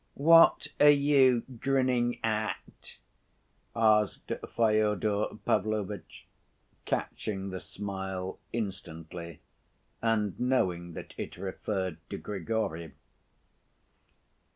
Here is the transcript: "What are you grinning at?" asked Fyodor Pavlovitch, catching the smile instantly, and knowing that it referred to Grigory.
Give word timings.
"What 0.15 0.69
are 0.79 0.89
you 0.89 1.43
grinning 1.59 2.19
at?" 2.23 2.97
asked 3.75 4.31
Fyodor 4.55 5.25
Pavlovitch, 5.45 6.25
catching 6.85 7.51
the 7.51 7.59
smile 7.59 8.39
instantly, 8.51 9.41
and 10.01 10.39
knowing 10.39 10.93
that 10.93 11.13
it 11.19 11.37
referred 11.37 11.99
to 12.09 12.17
Grigory. 12.17 12.93